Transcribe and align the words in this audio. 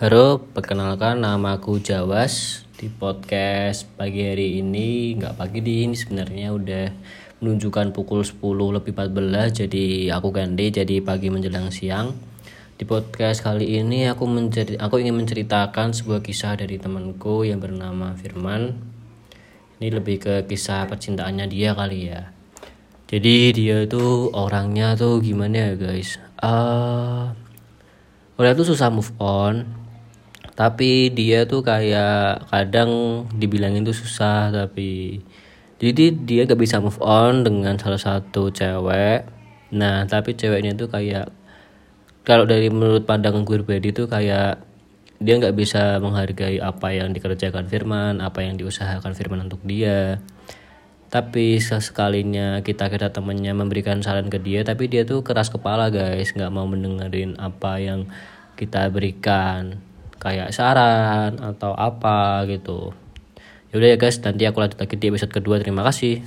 Halo, 0.00 0.40
perkenalkan 0.40 1.20
nama 1.20 1.60
aku 1.60 1.76
Jawas. 1.76 2.64
Di 2.72 2.88
podcast 2.88 3.84
pagi 4.00 4.24
hari 4.24 4.56
ini 4.56 5.12
nggak 5.12 5.36
pagi 5.36 5.60
di 5.60 5.84
ini 5.84 5.92
sebenarnya 5.92 6.56
udah 6.56 6.86
menunjukkan 7.44 7.92
pukul 7.92 8.24
10 8.24 8.40
lebih 8.80 8.96
14 8.96 9.60
jadi 9.60 10.16
aku 10.16 10.32
ganti 10.32 10.72
jadi 10.72 11.04
pagi 11.04 11.28
menjelang 11.28 11.68
siang. 11.68 12.16
Di 12.80 12.88
podcast 12.88 13.44
kali 13.44 13.76
ini 13.76 14.08
aku 14.08 14.24
menjadi 14.24 14.80
aku 14.80 15.04
ingin 15.04 15.20
menceritakan 15.20 15.92
sebuah 15.92 16.24
kisah 16.24 16.56
dari 16.56 16.80
temanku 16.80 17.44
yang 17.44 17.60
bernama 17.60 18.16
Firman. 18.16 18.80
Ini 19.84 20.00
lebih 20.00 20.16
ke 20.16 20.34
kisah 20.48 20.88
percintaannya 20.88 21.44
dia 21.44 21.76
kali 21.76 22.08
ya. 22.08 22.32
Jadi 23.04 23.52
dia 23.52 23.84
tuh 23.84 24.32
orangnya 24.32 24.96
tuh 24.96 25.20
gimana 25.20 25.60
ya 25.60 25.72
guys? 25.76 26.16
Uh, 26.40 27.36
orang 28.40 28.56
tuh 28.56 28.64
susah 28.64 28.88
move 28.88 29.12
on 29.20 29.79
tapi 30.60 31.08
dia 31.08 31.48
tuh 31.48 31.64
kayak 31.64 32.52
kadang 32.52 33.24
dibilangin 33.32 33.80
tuh 33.80 33.96
susah 33.96 34.52
tapi 34.52 35.24
jadi 35.80 36.12
dia 36.12 36.44
gak 36.44 36.60
bisa 36.60 36.76
move 36.84 37.00
on 37.00 37.40
dengan 37.40 37.80
salah 37.80 37.96
satu 37.96 38.52
cewek. 38.52 39.24
Nah 39.72 40.04
tapi 40.04 40.36
ceweknya 40.36 40.76
tuh 40.76 40.92
kayak 40.92 41.32
kalau 42.28 42.44
dari 42.44 42.68
menurut 42.68 43.08
pandangan 43.08 43.48
gue 43.48 43.64
pribadi 43.64 43.96
tuh 43.96 44.04
kayak 44.04 44.60
dia 45.20 45.34
nggak 45.40 45.56
bisa 45.56 45.96
menghargai 46.04 46.60
apa 46.60 46.92
yang 46.92 47.16
dikerjakan 47.16 47.64
Firman 47.64 48.20
apa 48.20 48.44
yang 48.44 48.60
diusahakan 48.60 49.16
Firman 49.16 49.48
untuk 49.48 49.64
dia. 49.64 50.20
Tapi 51.08 51.56
sesekalinya 51.56 52.60
kita 52.60 52.92
kita 52.92 53.16
temennya 53.16 53.56
memberikan 53.56 54.04
saran 54.04 54.28
ke 54.28 54.36
dia 54.36 54.60
tapi 54.68 54.92
dia 54.92 55.08
tuh 55.08 55.24
keras 55.24 55.48
kepala 55.48 55.88
guys. 55.88 56.36
Nggak 56.36 56.52
mau 56.52 56.68
mendengarin 56.68 57.40
apa 57.40 57.80
yang 57.80 58.12
kita 58.60 58.92
berikan 58.92 59.80
kayak 60.20 60.52
saran 60.52 61.40
atau 61.40 61.72
apa 61.72 62.44
gitu. 62.46 62.92
Yaudah 63.72 63.88
ya 63.94 63.96
guys 63.96 64.20
nanti 64.20 64.44
aku 64.44 64.60
lanjut 64.60 64.78
lagi 64.78 64.94
di 65.00 65.06
episode 65.08 65.32
kedua. 65.32 65.56
Terima 65.58 65.80
kasih 65.82 66.20